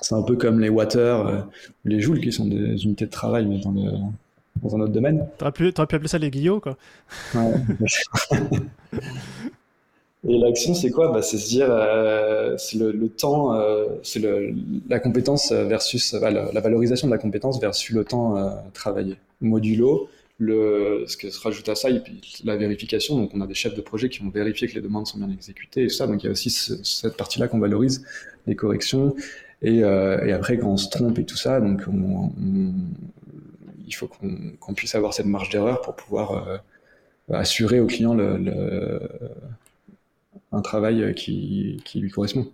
[0.00, 1.40] C'est un peu comme les water euh,
[1.84, 3.90] ou les joules qui sont des unités de travail, dans le
[4.60, 5.26] dans un autre domaine.
[5.38, 6.76] T'aurais pu, pu appeler ça les guillots, quoi.
[7.34, 7.54] Ouais.
[10.28, 11.10] Et l'action, c'est quoi?
[11.10, 14.22] Bah, C'est se dire, euh, c'est le, temps, euh, c'est
[14.88, 19.16] la compétence versus la, valorisation de la compétence versus le temps euh, travaillé.
[19.40, 23.16] Modulo, le, ce que se rajoute à ça, et puis la vérification.
[23.16, 25.30] Donc, on a des chefs de projet qui vont vérifier que les demandes sont bien
[25.30, 26.06] exécutées et ça.
[26.06, 28.04] Donc, il y a aussi cette partie-là qu'on valorise,
[28.46, 29.16] les corrections.
[29.60, 32.72] Et, et, après, quand on se trompe et tout ça, donc on, on,
[33.92, 36.58] il faut qu'on puisse avoir cette marge d'erreur pour pouvoir euh,
[37.30, 39.10] assurer au client le,
[40.50, 42.50] un travail qui, lui correspond.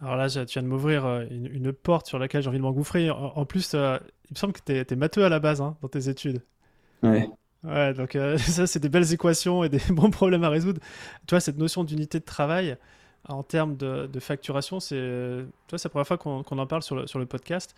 [0.00, 3.10] Alors là, tu viens de m'ouvrir euh, une, porte sur laquelle j'ai envie de m'engouffrer.
[3.10, 3.98] En, plus, euh,
[4.30, 6.42] il me semble que tu es, matheux à la base hein, dans tes études.
[7.02, 7.28] Ouais.
[7.62, 10.80] Ouais, donc ça, c'est des belles équations et des bons problèmes à résoudre.
[11.26, 12.78] Tu vois, cette notion d'unité de travail
[13.28, 17.26] en termes de, facturation, c'est la première fois qu'on en parle sur le, sur le
[17.26, 17.74] podcast.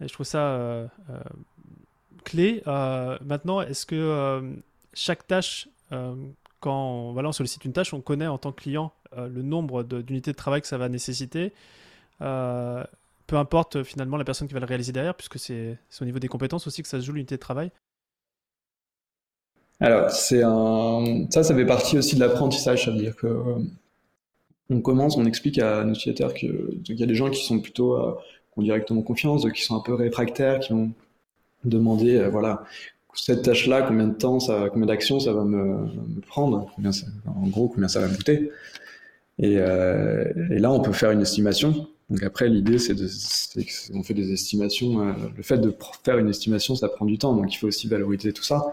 [0.00, 0.88] Et je trouve ça.
[2.34, 4.40] Euh, maintenant, est-ce que, euh,
[4.94, 5.68] chaque tâche,
[6.60, 9.82] quand on, voilà, on sollicite une tâche, on connaît en tant que client le nombre
[9.82, 11.52] d'unités de, travail que ça va nécessiter.
[12.18, 16.28] peu importe finalement la personne qui va le réaliser derrière, puisque c'est au niveau des
[16.28, 17.70] compétences aussi que ça se joue l'unité de travail?
[19.80, 21.26] Alors, c'est un...
[21.30, 22.86] ça, ça fait partie aussi de l'apprentissage.
[22.86, 23.28] Ça veut dire que
[24.70, 27.94] on commence, on explique à nos utilisateurs qu'il y a des gens qui sont plutôt,
[27.94, 28.12] euh,
[28.52, 30.90] qui ont directement confiance, qui sont un peu réfractaires, qui vont
[31.64, 32.64] demander, euh, voilà,
[33.14, 34.38] cette tâche-là, combien de temps,
[34.72, 35.88] combien d'actions ça va me,
[36.26, 36.66] prendre,
[37.26, 38.50] en gros, combien ça va me coûter.
[39.38, 41.88] Et, euh, et, là, on peut faire une estimation.
[42.10, 43.08] Donc après, l'idée, c'est de,
[43.94, 45.14] on fait des estimations.
[45.36, 48.32] le fait de faire une estimation, ça prend du temps, donc il faut aussi valoriser
[48.32, 48.72] tout ça.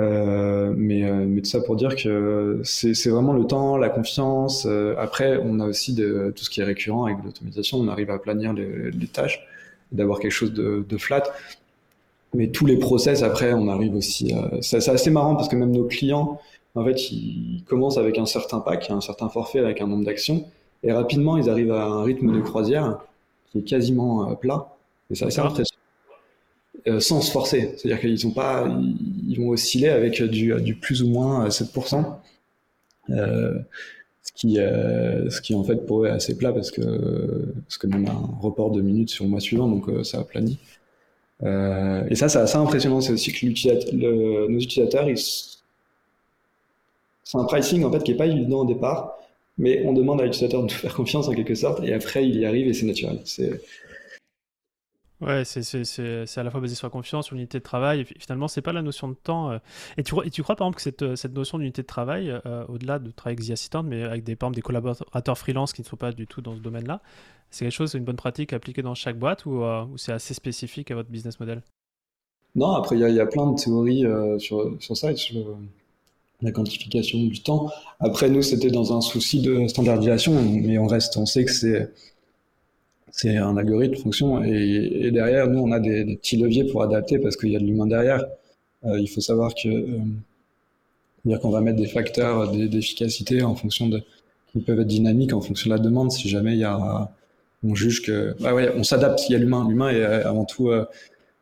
[0.00, 4.66] Euh, mais, euh, tout ça pour dire que c'est vraiment le temps, la confiance.
[4.66, 7.78] Euh, après, on a aussi tout ce qui est récurrent avec l'automatisation.
[7.78, 9.46] On arrive à planir les, tâches,
[9.92, 11.24] d'avoir quelque chose de, flat.
[12.34, 14.34] Mais tous les process, après, on arrive aussi.
[14.60, 16.40] c'est assez marrant parce que même nos clients,
[16.74, 20.44] en fait, ils commencent avec un certain pack, un certain forfait avec un nombre d'actions.
[20.82, 22.98] Et rapidement, ils arrivent à un rythme de croisière
[23.50, 24.74] qui est quasiment plat.
[25.10, 25.80] Et ça, c'est impressionnant.
[26.86, 27.72] Euh, sans se forcer.
[27.76, 28.68] C'est-à-dire qu'ils sont pas,
[29.26, 32.04] ils vont osciller avec du, du plus ou moins 7%.
[33.10, 33.58] Euh,
[34.22, 37.76] ce qui, euh, ce qui en fait pour eux est assez plat parce que parce
[37.76, 40.58] que même un report de minutes sur le mois suivant, donc euh, ça a plani.
[41.42, 43.00] Euh, et ça, c'est assez impressionnant.
[43.00, 43.46] C'est aussi que
[43.94, 45.08] le, nos utilisateurs,
[47.24, 49.18] c'est un pricing en fait qui est pas évident au départ,
[49.58, 52.38] mais on demande à l'utilisateur de nous faire confiance en quelque sorte, et après il
[52.38, 53.18] y arrive et c'est naturel.
[55.20, 58.00] Ouais, c'est à la fois basé sur la confiance, sur l'unité de travail.
[58.00, 59.52] Et finalement, c'est pas la notion de temps.
[59.52, 59.58] Euh.
[59.96, 62.30] Et tu, et tu crois par exemple que cette, euh, cette notion d'unité de travail,
[62.30, 65.96] euh, au-delà de travail Assistant, mais avec des, par des collaborateurs freelance qui ne sont
[65.96, 67.00] pas du tout dans ce domaine-là,
[67.50, 69.62] c'est quelque chose, une bonne pratique appliquée dans chaque boîte ou,
[69.96, 71.62] c'est assez spécifique à votre business model?
[72.56, 74.04] Non, après, il y, y, a plein de théories
[74.40, 75.56] sur, sur ça sur
[76.42, 77.70] la quantification du temps.
[78.00, 81.90] Après, nous, c'était dans un souci de standardisation, mais on reste, on sait que c'est
[83.16, 86.82] c'est un algorithme fonction et, et, derrière nous on a des, des, petits leviers pour
[86.82, 88.24] adapter parce qu'il y a de l'humain derrière.
[88.84, 89.98] Euh, il faut savoir que euh,
[91.24, 94.02] dire qu'on va mettre des facteurs d'efficacité en fonction de
[94.50, 96.10] qui peuvent être dynamiques en fonction de la demande.
[96.10, 97.08] Si jamais il y a
[97.62, 99.28] on juge que bah ouais, on s'adapte.
[99.28, 99.64] Il y a l'humain.
[99.68, 100.84] L'humain est euh, avant tout euh,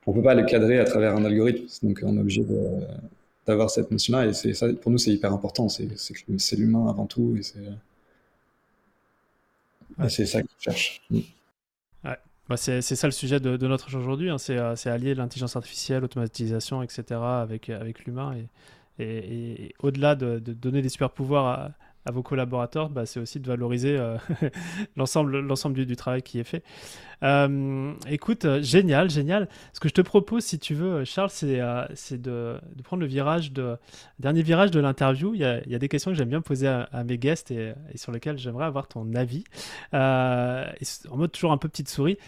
[0.06, 1.64] on peut pas le cadrer à travers un algorithme.
[1.82, 2.44] Donc on est obligé
[3.46, 5.70] d'avoir cette notion-là et c'est ça pour nous c'est hyper important.
[5.70, 7.60] C'est c'est l'humain avant tout et c'est
[10.08, 11.00] c'est ça qu'on cherche.
[12.52, 14.36] Bah, c'est ça le sujet de, notre échange aujourd'hui, hein.
[14.50, 17.18] euh, c'est allier l'intelligence artificielle, l'automatisation, etc.
[17.18, 18.34] avec, avec l'humain.
[18.98, 19.06] Et,
[19.68, 21.70] et, au-delà de, de, donner des super pouvoirs à,
[22.04, 24.16] à vos collaborateurs, bah, c'est aussi de valoriser euh,
[24.96, 26.64] l'ensemble, du, travail qui est fait.
[27.22, 29.48] Euh, écoute, euh, génial, génial.
[29.72, 31.56] Ce que je te propose, si tu veux, Charles, c'est,
[32.20, 33.76] de, prendre le virage de
[34.18, 35.34] dernier virage de l'interview.
[35.34, 38.38] Il y a, des questions que j'aime bien poser à, mes guests et, sur lesquelles
[38.38, 39.44] j'aimerais avoir ton avis.
[39.92, 40.66] en
[41.16, 42.18] mode toujours un peu petite souris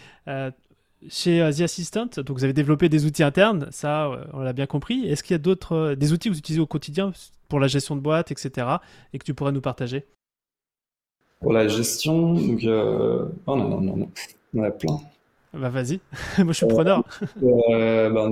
[1.09, 5.05] chez The Assistant, donc vous avez développé des outils internes, ça on l'a bien compris.
[5.05, 7.11] Est-ce qu'il y a d'autres des outils que vous utilisez au quotidien
[7.47, 8.67] pour la gestion de boîte, etc.
[9.13, 10.05] et que tu pourrais nous partager?
[11.41, 13.25] Pour la gestion, donc, euh...
[13.45, 14.09] oh non, non, non, non,
[14.53, 14.99] on en a plein.
[15.53, 15.99] Bah vas-y,
[16.39, 17.03] moi je suis preneur.
[17.43, 18.31] Euh, bah,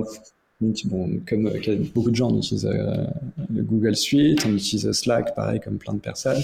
[0.84, 3.04] bon, comme euh, beaucoup de gens, on utilise euh,
[3.52, 6.42] le Google Suite, on utilise Slack, pareil, comme plein de personnes.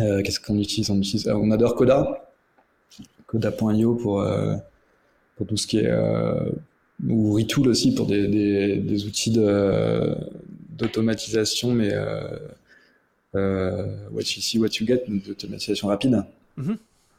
[0.00, 0.90] Euh, Qu'est-ce qu'on utilise?
[0.90, 2.32] On utilise, on adore Coda,
[3.26, 4.24] Coda.io pour
[5.36, 5.90] pour tout ce qui est
[7.08, 10.16] ou Retool aussi pour des, des, des outils de
[10.70, 12.38] d'automatisation, mais euh,
[13.34, 16.24] euh, what you see, what you get, d'automatisation rapide.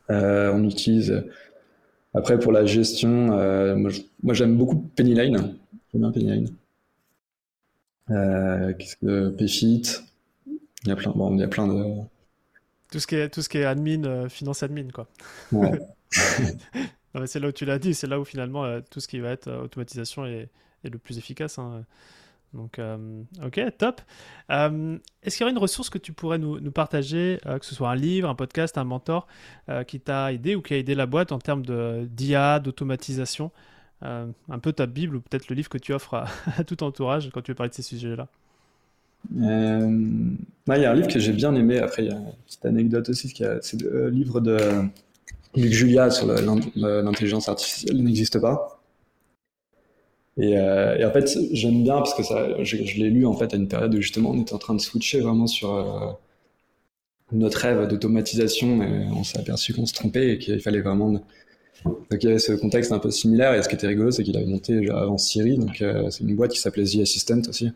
[0.10, 1.23] Euh, on utilise
[2.13, 3.28] après pour la gestion,
[4.21, 5.56] moi j'aime beaucoup Pennyline.
[5.91, 6.49] J'aime bien Pennyline.
[8.08, 9.84] Qu'est-ce que Payfit
[10.47, 12.02] Il y a plein, bon, il y a plein de
[12.91, 15.08] tout ce qui est tout ce qui est admin, finance admin quoi.
[15.52, 15.80] Ouais.
[17.26, 19.52] c'est là où tu l'as dit, c'est là où finalement tout ce qui va être
[19.52, 20.49] automatisation est,
[20.84, 21.60] le plus efficace.
[21.60, 21.86] Hein.
[22.54, 24.02] Donc, euh, ok, top.
[24.52, 27.73] Euh, est-ce qu'il y aurait une ressource que tu pourrais nous, partager, euh, que ce
[27.73, 29.28] soit un livre, un podcast, un mentor,
[29.88, 31.63] qui t'a aidé ou qui a aidé la boîte en termes
[32.08, 33.52] d'IA, d'automatisation
[34.02, 37.41] Un peu ta Bible ou peut-être le livre que tu offres à, tout entourage quand
[37.41, 38.28] tu veux parler de ces sujets-là?
[39.34, 41.80] Il y a un livre que j'ai bien aimé.
[41.80, 43.34] Après, il y a une petite anecdote aussi.
[43.62, 44.58] C'est le livre de
[45.56, 48.80] Luc Julia sur l'intelligence artificielle n'existe pas.
[50.38, 53.34] Et, euh, et, en fait, j'aime bien parce que ça, je, je l'ai lu en
[53.34, 56.12] fait à une période où justement on était en train de switcher vraiment sur euh,
[57.32, 61.12] notre rêve d'automatisation et on s'est aperçu qu'on se trompait et qu'il fallait vraiment.
[61.12, 61.24] Donc
[62.13, 64.36] il y avait ce contexte un peu similaire et ce qui était rigolo, c'est qu'il
[64.36, 67.72] avait monté avant Siri, donc euh, c'est une boîte qui s'appelait The Assistant aussi.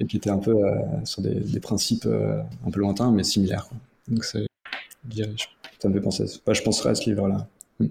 [0.00, 0.56] et qui était un peu
[1.04, 3.68] sur des, principes un peu lointains mais similaires.
[4.08, 4.24] Donc
[5.78, 6.24] ça me fait penser.
[6.46, 7.46] À, je penserais à ce livre-là.
[7.80, 7.86] Mm.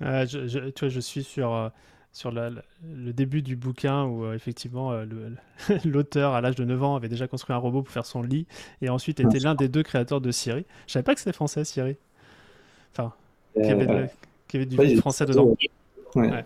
[0.00, 1.70] je, tu vois, je suis sur
[2.12, 5.04] sur le début du bouquin où euh, effectivement euh,
[5.84, 8.46] l'auteur à l'âge de 9 ans avait déjà construit un robot pour faire son lit
[8.82, 10.64] et ensuite était l'un des deux créateurs de Siri.
[10.86, 11.96] Je savais pas que c'était français Siri.
[12.92, 13.12] Enfin,
[13.54, 14.10] qu'il y avait,
[14.54, 15.54] euh, du français dedans.
[16.14, 16.44] Ouais.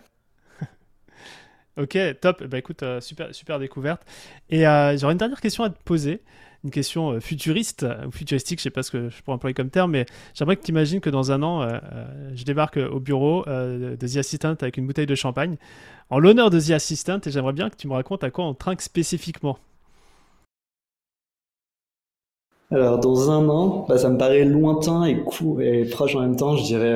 [1.79, 2.45] ok, top.
[2.45, 4.03] Bah écoute, super, super découverte.
[4.51, 4.63] Et
[4.99, 6.21] j'aurais une dernière question à te poser
[6.65, 9.71] une question euh, futuriste ou futuristique, je sais pas ce que je pourrais employer comme
[9.71, 13.01] terme, mais j'aimerais que tu imagines que dans un an, euh, euh, je débarque au
[13.01, 15.57] bureau de The Assistant avec une bouteille de champagne
[16.11, 18.55] en l'honneur de The Assistant et j'aimerais bien que tu me racontes à quoi on
[18.55, 19.59] trinque spécifiquement.
[22.71, 26.37] Alors, dans un an, bah, ça me paraît lointain et court et proche en même
[26.37, 26.95] temps, je dirais.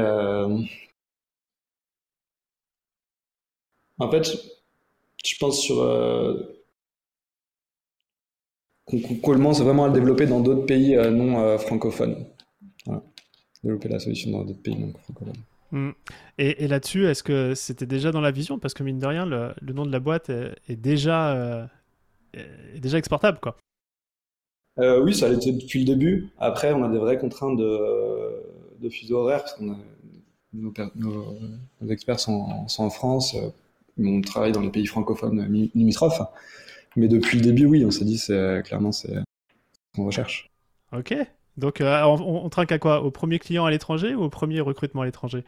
[3.98, 4.24] En fait,
[5.24, 5.82] je pense sur
[8.86, 12.24] qu'on commence vraiment à le développer dans d'autres pays euh, non euh, francophones.
[13.62, 15.42] Développer la solution dans d'autres pays non francophones.
[15.72, 15.90] Hmm.
[16.38, 18.58] Et, là-dessus, est-ce que c'était déjà dans la vision?
[18.58, 21.66] Parce que mine de rien, le, nom de la boîte est, déjà, euh,
[22.34, 23.56] est déjà exportable, quoi.
[24.78, 26.28] oui, ça l'était depuis le début.
[26.38, 27.80] Après, on a des vraies contraintes de,
[28.78, 29.64] de fuseau horaire, parce que
[30.54, 30.72] nos,
[31.90, 32.46] experts sont,
[32.78, 33.36] en France,
[33.98, 36.22] on travaille dans les pays francophones limitrophes.
[36.96, 40.50] Mais depuis le début, oui, on s'est dit, c'est clairement, c'est ce qu'on recherche.
[40.92, 41.14] Ok.
[41.56, 43.02] Donc, euh, on, trinque à quoi?
[43.02, 45.44] Au premier client à l'étranger ou au premier recrutement à l'étranger?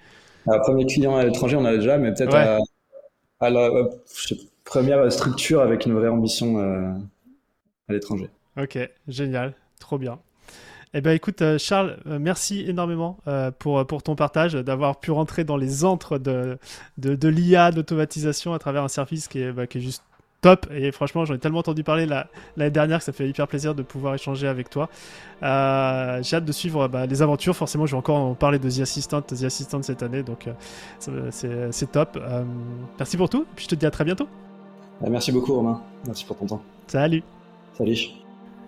[0.49, 2.35] Euh, premier client à l'étranger, on a déjà, mais peut-être
[3.41, 3.71] à, la
[4.65, 6.93] première structure avec une vraie ambition euh,
[7.89, 8.29] à l'étranger.
[8.61, 10.19] Ok, génial, trop bien.
[10.95, 13.19] Eh bien, écoute, Charles, merci énormément
[13.59, 16.59] pour, pour ton partage, d'avoir pu rentrer dans les antres de,
[16.97, 20.03] de, de l'IA, de l'automatisation à travers un service qui est, bah, qui est juste
[20.40, 20.66] top.
[20.70, 23.83] Et franchement, j'en ai tellement entendu parler l'année dernière que ça fait hyper plaisir de
[23.83, 24.88] pouvoir échanger avec toi.
[25.42, 27.57] Euh, j'ai hâte de suivre bah, les aventures.
[27.57, 30.22] Forcément, je vais encore en parler de The Assistant, The Assistant cette année.
[30.22, 32.16] Donc, euh, c'est top.
[32.20, 32.44] Euh,
[32.98, 33.46] merci pour tout.
[33.57, 34.29] Puis je te dis à très bientôt.
[35.01, 35.83] Bah, merci beaucoup, Romain.
[36.07, 36.62] Merci pour ton temps.
[36.87, 37.22] Salut.
[37.77, 37.98] Salut.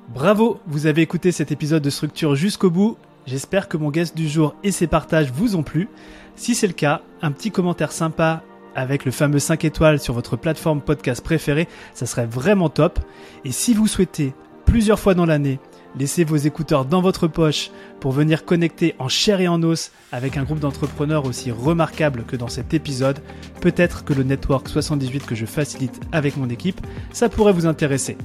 [0.09, 2.96] Bravo, vous avez écouté cet épisode de Structure jusqu'au bout.
[3.26, 5.88] J'espère que mon guest du jour et ses partages vous ont plu.
[6.35, 8.42] Si c'est le cas, un petit commentaire sympa
[8.74, 12.98] avec le fameux 5 étoiles sur votre plateforme podcast préférée, ça serait vraiment top.
[13.44, 14.33] Et si vous souhaitez,
[14.64, 15.59] plusieurs fois dans l'année,
[15.98, 20.37] laisser vos écouteurs dans votre poche pour venir connecter en chair et en os avec
[20.37, 23.20] un groupe d'entrepreneurs aussi remarquable que dans cet épisode,
[23.61, 26.80] peut-être que le Network 78 que je facilite avec mon équipe,
[27.12, 28.16] ça pourrait vous intéresser.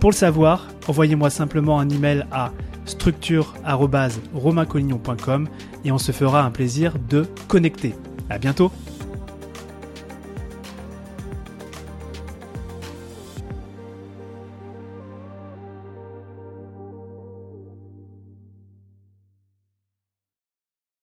[0.00, 2.52] Pour le savoir, envoyez-moi simplement un email à
[2.84, 5.48] structure.romaincollignon.com
[5.84, 7.94] et on se fera un plaisir de connecter.
[8.28, 8.70] À bientôt!